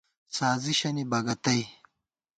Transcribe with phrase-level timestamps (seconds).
[0.35, 1.61] سازِشَنی بکَتَئ